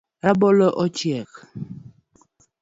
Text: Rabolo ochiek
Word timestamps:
Rabolo 0.23 0.67
ochiek 0.83 1.31